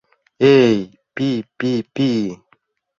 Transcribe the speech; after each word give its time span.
Эй, 0.53 0.77
пи-пи-пи! 1.15 2.09